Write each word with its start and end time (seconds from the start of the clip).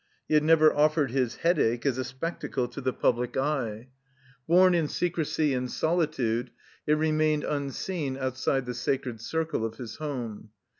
He 0.27 0.33
had 0.33 0.41
never 0.43 0.73
offered 0.75 1.11
his 1.11 1.35
Headache 1.35 1.85
as 1.85 1.99
a 1.99 2.03
spectacle 2.03 2.67
to 2.67 2.81
the 2.81 2.91
public 2.91 3.37
eye. 3.37 3.89
Bom 4.49 4.73
in 4.73 4.87
secrecy 4.87 5.53
and 5.53 5.69
solitude, 5.69 6.49
it 6.87 6.93
remained 6.95 7.45
un 7.45 7.69
seen 7.69 8.17
outside 8.17 8.65
the 8.65 8.73
sacred 8.73 9.21
circle 9.21 9.63
of 9.63 9.77
his 9.77 9.97
home. 9.97 10.49